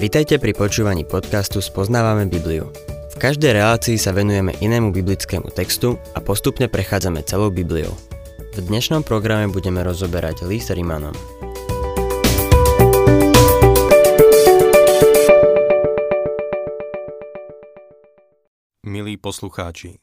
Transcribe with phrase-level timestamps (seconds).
[0.00, 2.72] Vitajte pri počúvaní podcastu Spoznávame Bibliu.
[3.12, 7.92] V každej relácii sa venujeme inému biblickému textu a postupne prechádzame celou Bibliou.
[8.56, 11.12] V dnešnom programe budeme rozoberať list Rimanom.
[18.88, 20.00] Milí poslucháči,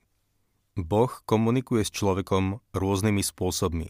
[0.77, 3.89] Boh komunikuje s človekom rôznymi spôsobmi.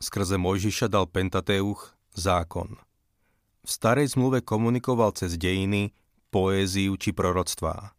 [0.00, 2.80] Skrze Mojžiša dal Pentateuch, zákon.
[3.68, 5.92] V starej zmluve komunikoval cez dejiny,
[6.32, 7.92] poéziu či proroctvá.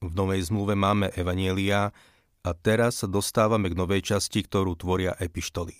[0.00, 1.92] V novej zmluve máme evanielia
[2.40, 5.76] a teraz sa dostávame k novej časti, ktorú tvoria epištoly.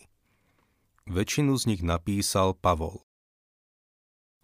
[1.08, 3.00] Väčšinu z nich napísal Pavol.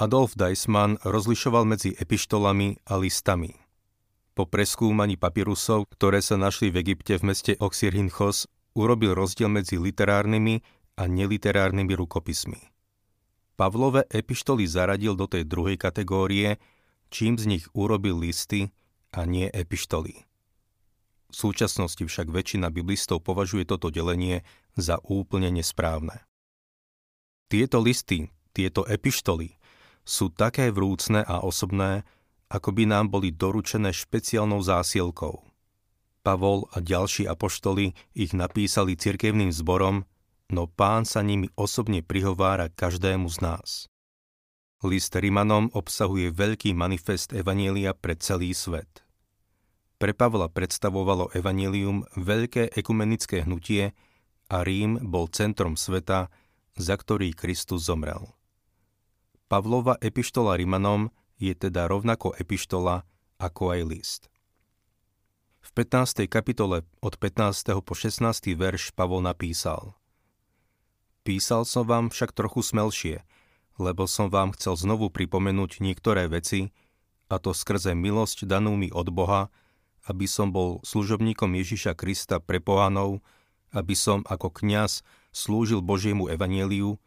[0.01, 3.53] Adolf Deismann rozlišoval medzi epištolami a listami–
[4.41, 10.65] po preskúmaní papirusov, ktoré sa našli v Egypte v meste Oxirhinchos, urobil rozdiel medzi literárnymi
[10.97, 12.80] a neliterárnymi rukopismi.
[13.61, 16.57] Pavlové epištoly zaradil do tej druhej kategórie,
[17.13, 18.73] čím z nich urobil listy
[19.13, 20.17] a nie epištoly.
[21.29, 24.49] V súčasnosti však väčšina biblistov považuje toto delenie
[24.81, 26.25] za úplne nesprávne.
[27.53, 29.53] Tieto listy, tieto epištoly
[30.09, 32.09] sú také vrúcne a osobné,
[32.49, 35.37] ako by nám boli doručené špeciálnou zásielkou.
[36.25, 40.09] Pavol a ďalší apoštoli ich napísali cirkevným zborom,
[40.51, 43.69] no pán sa nimi osobne prihovára každému z nás.
[44.81, 49.05] List Rimanom obsahuje veľký manifest Evanielia pre celý svet.
[50.01, 53.93] Pre Pavla predstavovalo Evangelium veľké ekumenické hnutie
[54.49, 56.33] a Rím bol centrom sveta,
[56.73, 58.33] za ktorý Kristus zomrel.
[59.53, 63.05] Pavlova epištola Rimanom je teda rovnako epištola
[63.37, 64.23] ako aj list.
[65.61, 66.25] V 15.
[66.25, 67.77] kapitole od 15.
[67.85, 68.25] po 16.
[68.57, 70.00] verš Pavol napísal
[71.21, 73.17] Písal som vám však trochu smelšie,
[73.77, 76.73] lebo som vám chcel znovu pripomenúť niektoré veci,
[77.31, 79.53] a to skrze milosť danú mi od Boha,
[80.09, 83.23] aby som bol služobníkom Ježiša Krista pre pohanov,
[83.71, 86.99] aby som ako kňaz slúžil Božiemu evanieliu,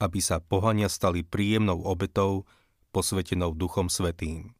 [0.00, 2.48] aby sa pohania stali príjemnou obetou,
[2.94, 4.56] posvetenou Duchom Svetým.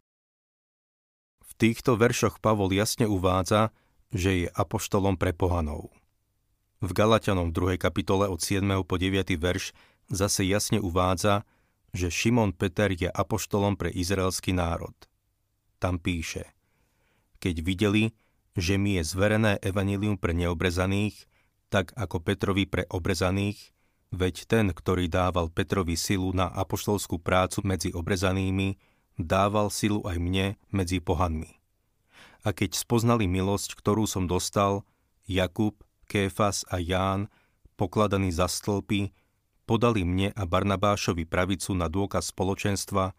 [1.40, 3.72] V týchto veršoch Pavol jasne uvádza,
[4.12, 5.88] že je apoštolom pre pohanov.
[6.80, 7.80] V Galatianom 2.
[7.80, 8.64] kapitole od 7.
[8.84, 9.32] po 9.
[9.40, 9.72] verš
[10.12, 11.48] zase jasne uvádza,
[11.96, 14.92] že Šimon Peter je apoštolom pre izraelský národ.
[15.80, 16.52] Tam píše,
[17.40, 18.04] keď videli,
[18.56, 21.28] že mi je zverené evanilium pre neobrezaných,
[21.72, 23.76] tak ako Petrovi pre obrezaných,
[24.14, 28.78] Veď ten, ktorý dával Petrovi silu na apoštolskú prácu medzi obrezanými,
[29.18, 31.58] dával silu aj mne medzi pohanmi.
[32.46, 34.86] A keď spoznali milosť, ktorú som dostal,
[35.26, 37.28] Jakub, Kéfas a Ján,
[37.74, 39.10] pokladaní za stĺpy,
[39.66, 43.12] podali mne a Barnabášovi pravicu na dôkaz spoločenstva,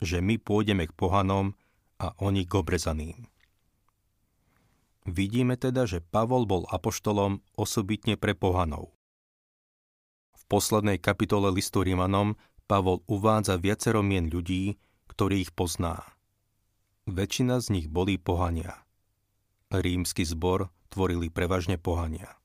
[0.00, 1.52] že my pôjdeme k pohanom
[2.00, 3.28] a oni k obrezaným.
[5.04, 8.96] Vidíme teda, že Pavol bol apoštolom osobitne pre pohanov
[10.50, 12.34] poslednej kapitole listu Rímanom
[12.66, 14.74] Pavol uvádza viacero mien ľudí,
[15.06, 16.02] ktorých pozná.
[17.06, 18.82] Väčšina z nich boli pohania.
[19.70, 22.36] Rímsky zbor tvorili prevažne pohania.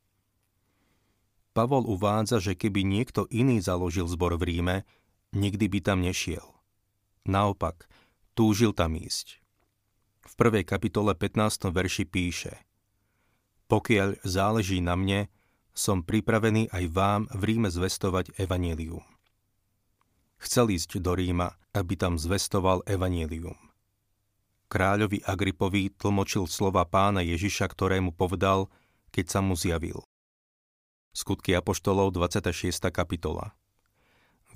[1.56, 4.78] Pavol uvádza, že keby niekto iný založil zbor v Ríme,
[5.32, 6.44] nikdy by tam nešiel.
[7.26, 7.88] Naopak,
[8.38, 9.40] túžil tam ísť.
[10.26, 11.72] V prvej kapitole 15.
[11.72, 12.54] verši píše
[13.72, 15.32] Pokiaľ záleží na mne,
[15.76, 19.04] som pripravený aj vám v Ríme zvestovať evanílium.
[20.40, 23.58] Chcel ísť do Ríma, aby tam zvestoval evanílium.
[24.68, 28.68] Kráľovi Agripovi tlmočil slova pána Ježiša, ktorému povedal,
[29.14, 30.02] keď sa mu zjavil.
[31.16, 32.92] Skutky Apoštolov 26.
[32.92, 33.56] kapitola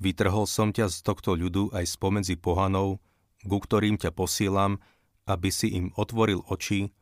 [0.00, 3.00] Vytrhol som ťa z tohto ľudu aj spomedzi pohanov,
[3.44, 4.80] ku ktorým ťa posielam,
[5.24, 6.92] aby si im otvoril oči,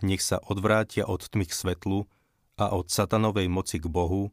[0.00, 2.08] nech sa odvrátia od tmy k svetlu,
[2.60, 4.30] a od satanovej moci k Bohu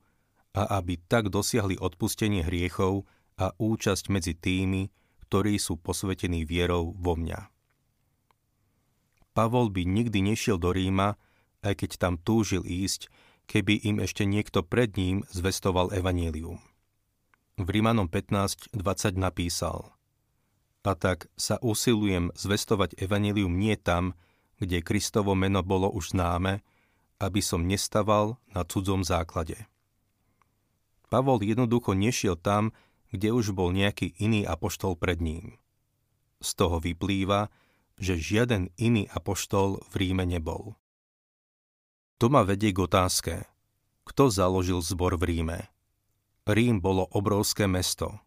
[0.52, 3.08] a aby tak dosiahli odpustenie hriechov
[3.40, 4.92] a účasť medzi tými,
[5.30, 7.59] ktorí sú posvetení vierou vo mňa.
[9.40, 11.16] Pavol by nikdy nešiel do Ríma,
[11.64, 13.08] aj keď tam túžil ísť,
[13.48, 16.60] keby im ešte niekto pred ním zvestoval evanílium.
[17.56, 18.76] V Rímanom 15.20
[19.16, 19.96] napísal
[20.84, 24.12] A tak sa usilujem zvestovať evanílium nie tam,
[24.60, 26.60] kde Kristovo meno bolo už známe,
[27.24, 29.56] aby som nestaval na cudzom základe.
[31.08, 32.76] Pavol jednoducho nešiel tam,
[33.16, 35.56] kde už bol nejaký iný apoštol pred ním.
[36.44, 37.48] Z toho vyplýva,
[38.00, 40.80] že žiaden iný apoštol v Ríme nebol.
[42.20, 43.34] To ma vedie k otázke.
[44.08, 45.60] Kto založil zbor v Ríme?
[46.50, 48.18] Rím bolo obrovské mesto.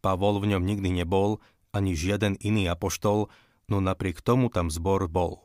[0.00, 1.36] Pavol v ňom nikdy nebol
[1.72, 3.28] ani žiaden iný apoštol,
[3.68, 5.44] no napriek tomu tam zbor bol.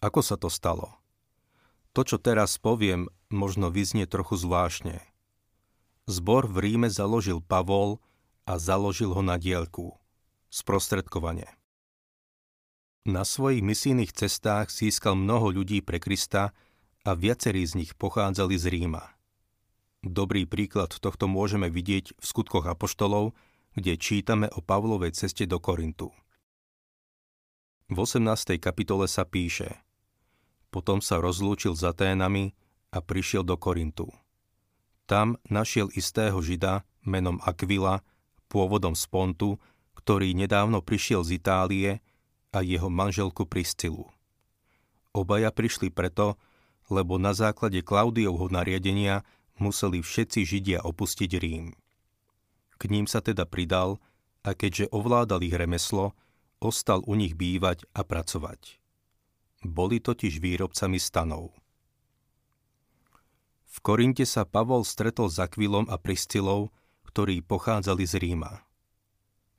[0.00, 0.96] Ako sa to stalo?
[1.92, 5.04] To, čo teraz poviem, možno vyznie trochu zvláštne.
[6.08, 8.00] Zbor v Ríme založil Pavol
[8.48, 9.96] a založil ho na dielku.
[10.48, 11.48] Sprostredkovanie.
[13.06, 16.50] Na svojich misijných cestách získal mnoho ľudí pre Krista
[17.06, 19.14] a viacerí z nich pochádzali z Ríma.
[20.02, 23.30] Dobrý príklad tohto môžeme vidieť v skutkoch apoštolov,
[23.78, 26.10] kde čítame o Pavlovej ceste do Korintu.
[27.86, 28.58] V 18.
[28.58, 29.78] kapitole sa píše
[30.74, 32.58] Potom sa rozlúčil s Aténami
[32.90, 34.10] a prišiel do Korintu.
[35.06, 38.02] Tam našiel istého žida menom Aquila,
[38.50, 39.62] pôvodom z Pontu,
[39.94, 42.02] ktorý nedávno prišiel z Itálie
[42.56, 44.08] a jeho manželku Priscilu.
[45.12, 46.40] Obaja prišli preto,
[46.88, 49.28] lebo na základe Klaudiovho nariadenia
[49.60, 51.76] museli všetci Židia opustiť Rím.
[52.76, 54.00] K ním sa teda pridal
[54.44, 56.12] a keďže ovládal ich remeslo,
[56.60, 58.80] ostal u nich bývať a pracovať.
[59.64, 61.52] Boli totiž výrobcami stanov.
[63.66, 66.72] V Korinte sa Pavol stretol s Akvilom a Priscilou,
[67.08, 68.65] ktorí pochádzali z Ríma.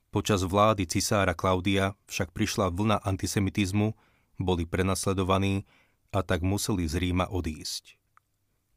[0.08, 3.92] Počas vlády cisára Klaudia však prišla vlna antisemitizmu,
[4.40, 5.68] boli prenasledovaní
[6.08, 8.00] a tak museli z Ríma odísť.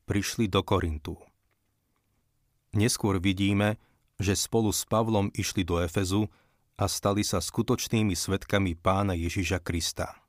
[0.04, 1.16] Prišli do Korintu.
[2.76, 3.80] Neskôr vidíme,
[4.20, 6.28] že spolu s Pavlom išli do Efezu
[6.76, 10.20] a stali sa skutočnými svetkami pána Ježiša Krista.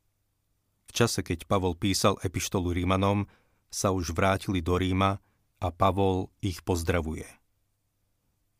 [0.86, 3.26] V čase, keď Pavol písal epištolu Rímanom,
[3.72, 5.18] sa už vrátili do Ríma
[5.58, 7.41] a Pavol ich pozdravuje.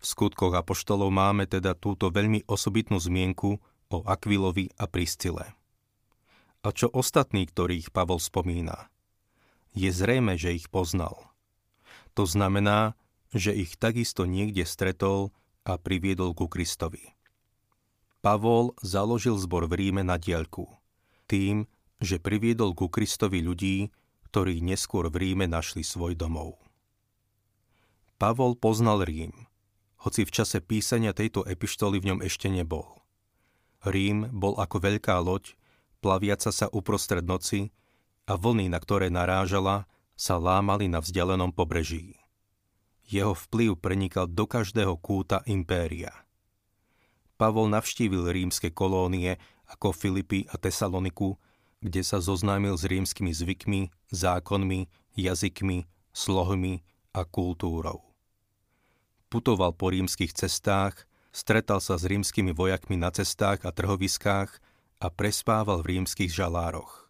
[0.03, 3.63] V skutkoch apoštolov máme teda túto veľmi osobitnú zmienku
[3.95, 5.55] o Akvilovi a Priscile.
[6.67, 8.91] A čo ostatní, ktorých Pavol spomína?
[9.79, 11.31] Je zrejme, že ich poznal.
[12.19, 12.99] To znamená,
[13.31, 15.31] že ich takisto niekde stretol
[15.63, 17.15] a priviedol ku Kristovi.
[18.23, 20.67] Pavol založil zbor v Ríme na diaľku,
[21.31, 21.71] tým,
[22.03, 23.95] že priviedol ku Kristovi ľudí,
[24.31, 26.59] ktorí neskôr v Ríme našli svoj domov.
[28.19, 29.35] Pavol poznal Rím,
[30.03, 33.01] hoci v čase písania tejto epištoly v ňom ešte nebol.
[33.87, 35.55] Rím bol ako veľká loď,
[36.03, 37.71] plaviaca sa uprostred noci
[38.27, 39.87] a vlny, na ktoré narážala,
[40.19, 42.19] sa lámali na vzdialenom pobreží.
[43.07, 46.15] Jeho vplyv prenikal do každého kúta impéria–
[47.43, 49.35] Pavol navštívil rímske kolónie
[49.67, 51.43] ako Filipy a Tesaloniku,
[51.83, 54.87] kde sa zoznámil s rímskymi zvykmi, zákonmi,
[55.19, 55.83] jazykmi,
[56.15, 58.12] slohmi a kultúrou.
[59.33, 64.61] Putoval po rímskych cestách, stretal sa s rímskymi vojakmi na cestách a trhoviskách
[65.01, 67.09] a prespával v rímskych žalároch.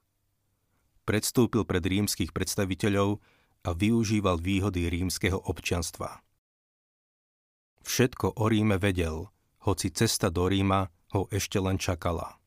[1.02, 3.18] Predstúpil pred rímskych predstaviteľov
[3.66, 6.22] a využíval výhody rímskeho občianstva.
[7.82, 9.26] Všetko o Ríme vedel–
[9.62, 12.38] hoci cesta do Ríma ho ešte len čakala.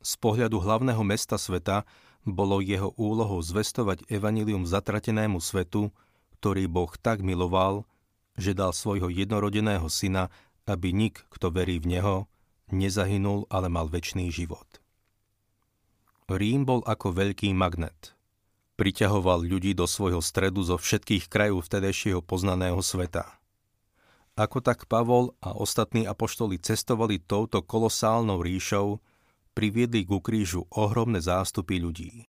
[0.00, 1.84] Z pohľadu hlavného mesta sveta
[2.24, 5.92] bolo jeho úlohou zvestovať evanilium zatratenému svetu,
[6.40, 7.84] ktorý Boh tak miloval,
[8.38, 10.28] že dal svojho jednorodeného syna,
[10.68, 12.16] aby nik, kto verí v Neho,
[12.70, 14.66] nezahynul, ale mal väčší život.
[16.30, 18.14] Rím bol ako veľký magnet.
[18.78, 23.26] Priťahoval ľudí do svojho stredu zo všetkých krajov vtedejšieho poznaného sveta–
[24.40, 28.96] ako tak Pavol a ostatní apoštoli cestovali touto kolosálnou ríšou,
[29.52, 32.29] priviedli ku krížu ohromné zástupy ľudí.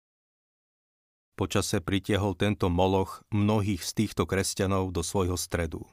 [1.40, 5.88] Počase pritiahol tento moloch mnohých z týchto kresťanov do svojho stredu.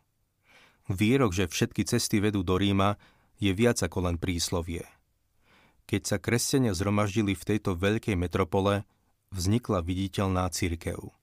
[0.91, 2.99] Výrok, že všetky cesty vedú do Ríma,
[3.39, 4.83] je viac ako len príslovie.
[5.87, 8.83] Keď sa kresťania zhromaždili v tejto veľkej metropole,
[9.31, 11.15] vznikla viditeľná církev.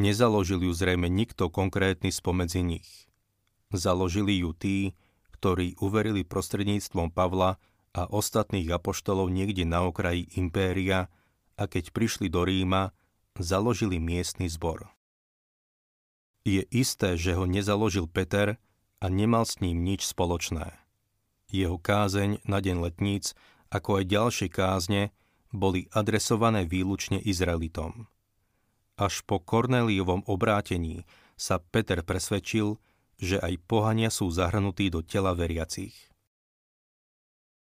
[0.00, 2.88] Nezaložil ju zrejme nikto konkrétny spomedzi nich–
[3.72, 4.92] Založili ju tí,
[5.32, 7.56] ktorí uverili prostredníctvom Pavla
[7.96, 11.08] a ostatných apoštolov niekde na okraji impéria
[11.56, 12.92] a keď prišli do Ríma,
[13.38, 14.90] založili miestny zbor.
[16.42, 18.58] Je isté, že ho nezaložil Peter
[18.98, 20.74] a nemal s ním nič spoločné.
[21.52, 23.36] Jeho kázeň na deň letníc,
[23.70, 25.14] ako aj ďalšie kázne,
[25.52, 28.08] boli adresované výlučne Izraelitom.
[28.96, 31.04] Až po Korneliovom obrátení
[31.36, 32.80] sa Peter presvedčil,
[33.20, 35.94] že aj pohania sú zahrnutí do tela veriacich.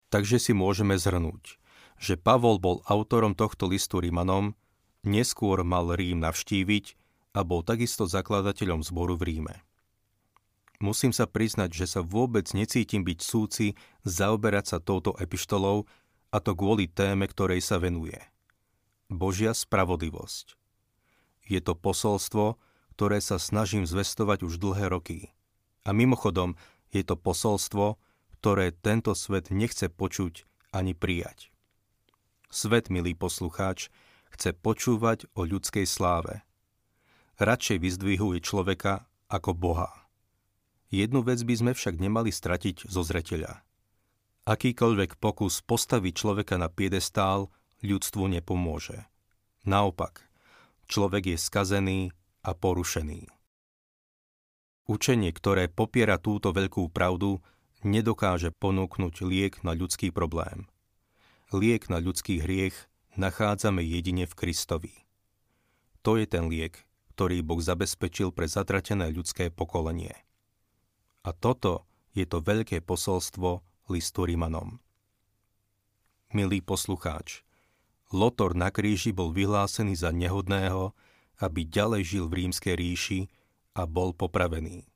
[0.09, 1.59] Takže si môžeme zhrnúť,
[1.99, 4.57] že Pavol bol autorom tohto listu Rímanom,
[5.03, 6.85] neskôr mal Rím navštíviť
[7.35, 9.55] a bol takisto zakladateľom zboru v Ríme.
[10.79, 13.75] Musím sa priznať, že sa vôbec necítim byť súci
[14.07, 15.83] zaoberať sa touto epištolou,
[16.29, 18.17] a to kvôli téme, ktorej sa venuje.
[19.09, 20.53] Božia spravodlivosť.
[21.49, 22.61] Je to posolstvo,
[22.93, 25.33] ktoré sa snažím zvestovať už dlhé roky.
[25.81, 26.53] A mimochodom,
[26.93, 27.97] je to posolstvo,
[28.37, 31.49] ktoré tento svet nechce počuť ani prijať.
[32.53, 33.89] Svet, milý poslucháč,
[34.39, 36.47] chce počúvať o ľudskej sláve.
[37.43, 39.91] Radšej vyzdvihuje človeka ako Boha.
[40.87, 43.59] Jednu vec by sme však nemali stratiť zo zreteľa.
[44.47, 47.51] Akýkoľvek pokus postaviť človeka na piedestál
[47.83, 49.11] ľudstvu nepomôže.
[49.67, 50.23] Naopak,
[50.87, 51.99] človek je skazený
[52.41, 53.27] a porušený.
[54.89, 57.43] Učenie, ktoré popiera túto veľkú pravdu,
[57.83, 60.65] nedokáže ponúknuť liek na ľudský problém.
[61.53, 62.88] Liek na ľudský hriech
[63.19, 64.95] nachádzame jedine v Kristovi.
[66.07, 70.15] To je ten liek, ktorý Boh zabezpečil pre zatratené ľudské pokolenie.
[71.27, 71.83] A toto
[72.15, 73.59] je to veľké posolstvo
[73.91, 74.79] listu Rimanom.
[76.31, 77.43] Milý poslucháč,
[78.09, 80.97] Lotor na kríži bol vyhlásený za nehodného,
[81.37, 83.19] aby ďalej žil v rímskej ríši
[83.77, 84.89] a bol popravený.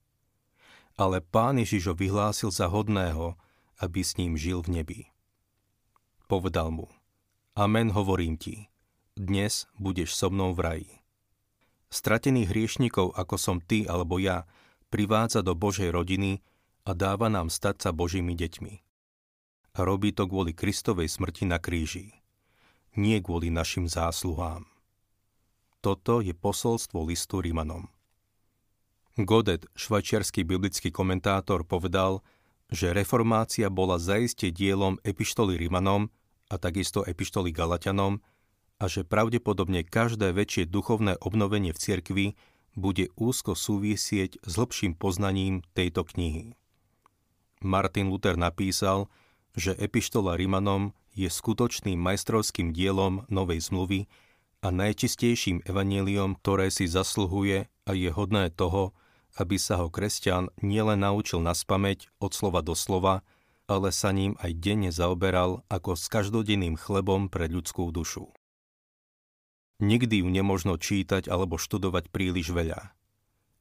[0.98, 3.38] Ale pán Ježiš ho vyhlásil za hodného,
[3.78, 5.00] aby s ním žil v nebi.
[6.26, 6.90] Povedal mu,
[7.54, 8.66] Amen hovorím ti,
[9.14, 10.92] dnes budeš so mnou v raji.
[11.94, 14.50] Stratených hriešnikov, ako som ty alebo ja,
[14.90, 16.42] privádza do Božej rodiny
[16.82, 18.74] a dáva nám stať sa Božími deťmi.
[19.78, 22.18] A robí to kvôli Kristovej smrti na kríži,
[22.98, 24.66] nie kvôli našim zásluhám.
[25.78, 27.86] Toto je posolstvo listu Rimanom.
[29.14, 32.26] Godet, švajčiarsky biblický komentátor, povedal,
[32.74, 36.10] že reformácia bola zaiste dielom epištoly Rimanom
[36.54, 38.22] a takisto epištoly Galatianom
[38.78, 42.28] a že pravdepodobne každé väčšie duchovné obnovenie v cirkvi
[42.78, 46.54] bude úzko súvisieť s hlbším poznaním tejto knihy.
[47.66, 49.10] Martin Luther napísal,
[49.58, 54.10] že epištola Rimanom je skutočným majstrovským dielom Novej zmluvy
[54.66, 58.98] a najčistejším evaneliom, ktoré si zasluhuje a je hodné toho,
[59.38, 63.26] aby sa ho kresťan nielen naučil na spameť od slova do slova,
[63.68, 68.32] ale sa ním aj denne zaoberal ako s každodenným chlebom pre ľudskú dušu.
[69.84, 72.96] Nikdy ju nemožno čítať alebo študovať príliš veľa.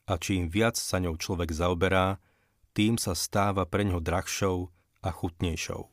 [0.06, 2.18] A čím viac sa ňou človek zaoberá,
[2.74, 4.70] tým sa stáva pre ňo drahšou
[5.02, 5.88] a chutnejšou.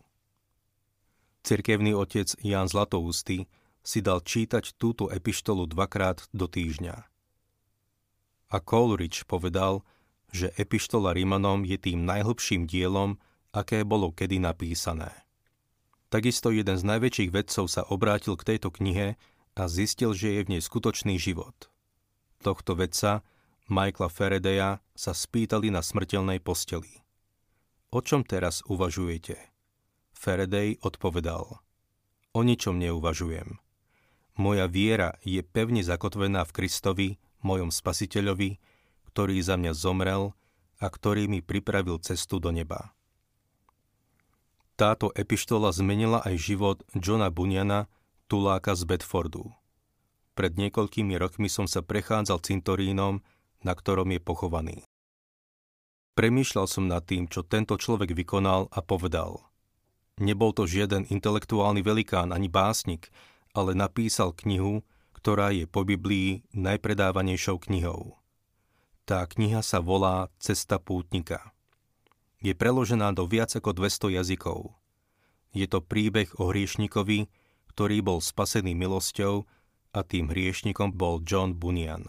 [1.45, 3.47] Cirkevný otec Jan Zlatoústy
[3.79, 6.95] si dal čítať túto epištolu dvakrát do týždňa.
[8.49, 9.85] A Coleridge povedal,
[10.29, 13.17] že epištola Rímanom je tým najhlbším dielom,
[13.55, 15.09] aké bolo kedy napísané.
[16.09, 19.13] Takisto jeden z najväčších vedcov sa obrátil k tejto knihe
[19.53, 21.69] a zistil, že je v nej skutočný život.
[22.41, 23.21] Tohto vedca,
[23.69, 27.05] Michaela Faradaya, sa spýtali na smrteľnej posteli.
[27.93, 29.37] O čom teraz uvažujete?
[30.13, 31.61] Faraday odpovedal.
[32.33, 33.61] O ničom neuvažujem.
[34.39, 37.09] Moja viera je pevne zakotvená v Kristovi,
[37.43, 38.57] mojom spasiteľovi,
[39.11, 40.31] ktorý za mňa zomrel
[40.79, 42.95] a ktorý mi pripravil cestu do neba.
[44.79, 47.91] Táto epištola zmenila aj život Johna Bunyana,
[48.31, 49.51] tuláka z Bedfordu.
[50.39, 53.19] Pred niekoľkými rokmi som sa prechádzal cintorínom,
[53.59, 54.77] na ktorom je pochovaný.
[56.15, 59.43] Premýšľal som nad tým, čo tento človek vykonal a povedal.
[60.15, 63.11] Nebol to žiaden intelektuálny velikán ani básnik,
[63.51, 68.15] ale napísal knihu, ktorá je po Biblii najpredávanejšou knihou.
[69.03, 71.51] Tá kniha sa volá Cesta pútnika.
[72.39, 74.71] Je preložená do viac ako 200 jazykov.
[75.51, 77.27] Je to príbeh o hriešnikovi,
[77.75, 79.43] ktorý bol spasený milosťou
[79.91, 82.07] a tým hriešnikom bol John Bunyan.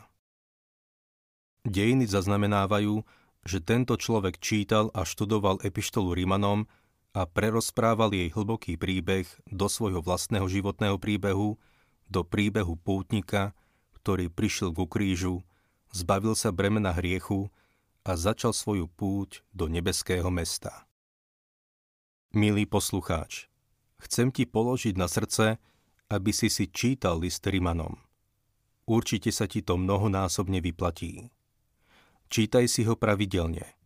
[1.66, 3.02] Dejiny zaznamenávajú,
[3.44, 6.68] že tento človek čítal a študoval epištolu Rimanom
[7.10, 11.58] a prerozprával jej hlboký príbeh do svojho vlastného životného príbehu,
[12.06, 13.56] do príbehu pútnika,
[13.98, 15.42] ktorý prišiel ku krížu,
[15.90, 17.50] zbavil sa bremena hriechu
[18.04, 20.88] a začal svoju púť do nebeského mesta.
[22.30, 23.50] Milý poslucháč,
[24.00, 25.58] chcem ti položiť na srdce,
[26.10, 27.98] aby si si čítal list Rimanom.
[28.86, 31.30] Určite sa ti to mnohonásobne vyplatí.
[32.30, 33.78] Čítaj si ho pravidelne.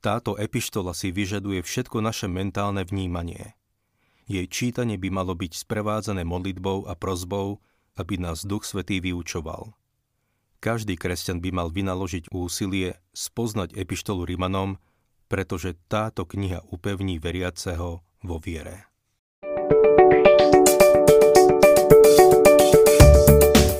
[0.00, 3.56] Táto epištola si vyžaduje všetko naše mentálne vnímanie.
[4.24, 7.60] Jej čítanie by malo byť sprevádzané modlitbou a prozbou,
[8.00, 9.76] aby nás Duch Svetý vyučoval.
[10.60, 14.76] Každý kresťan by mal vynaložiť úsilie spoznať epištolu Rimanom,
[15.24, 18.84] pretože táto kniha upevní veriaceho vo viere.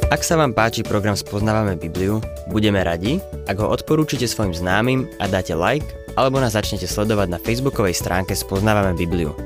[0.08, 5.28] Ak sa vám páči program Spoznávame Bibliu, budeme radi, ak ho odporúčite svojim známym a
[5.28, 5.84] dáte like,
[6.16, 9.36] alebo nás začnete sledovať na facebookovej stránke Spoznávame Bibliu.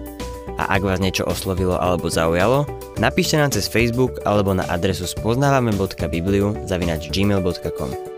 [0.54, 2.62] A ak vás niečo oslovilo alebo zaujalo,
[2.98, 8.13] napíšte nám cez Facebook alebo na adresu spoznávame.bibliu zavinač gmail.com.